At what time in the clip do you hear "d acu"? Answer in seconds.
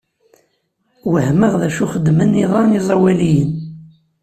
1.61-1.85